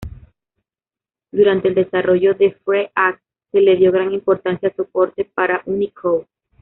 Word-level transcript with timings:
Durante 1.31 1.67
el 1.67 1.75
desarrollo 1.75 2.33
de 2.33 2.53
fre:ac, 2.65 3.21
se 3.51 3.61
le 3.61 3.75
dio 3.75 3.91
gran 3.91 4.11
importancia 4.11 4.69
al 4.69 4.75
soporte 4.75 5.25
para 5.25 5.61
Unicode. 5.67 6.25